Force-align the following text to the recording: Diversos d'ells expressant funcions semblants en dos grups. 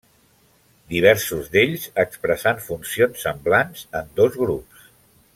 Diversos 0.93 1.51
d'ells 1.55 1.83
expressant 2.05 2.63
funcions 2.69 3.25
semblants 3.27 3.85
en 4.01 4.09
dos 4.21 4.39
grups. 4.45 4.89